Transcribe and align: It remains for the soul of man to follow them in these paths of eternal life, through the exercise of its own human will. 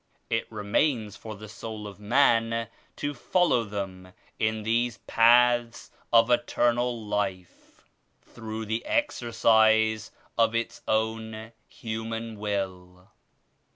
It 0.31 0.51
remains 0.51 1.15
for 1.15 1.35
the 1.35 1.47
soul 1.47 1.85
of 1.85 1.99
man 1.99 2.67
to 2.95 3.13
follow 3.13 3.63
them 3.63 4.13
in 4.39 4.63
these 4.63 4.97
paths 5.05 5.91
of 6.11 6.31
eternal 6.31 7.05
life, 7.05 7.85
through 8.23 8.65
the 8.65 8.83
exercise 8.83 10.09
of 10.39 10.55
its 10.55 10.81
own 10.87 11.51
human 11.67 12.39
will. 12.39 13.11